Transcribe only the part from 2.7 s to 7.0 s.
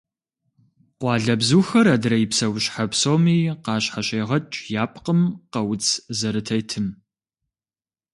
псоми къащхьэщегъэкӏ я пкъым къэуц зэрытетым.